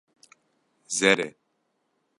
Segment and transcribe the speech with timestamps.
[0.97, 1.29] Zer e.